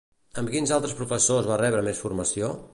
Amb 0.41 0.49
quins 0.55 0.73
altres 0.77 0.95
professors 1.01 1.51
va 1.53 1.61
rebre 1.65 1.87
més 1.91 2.05
formació? 2.07 2.55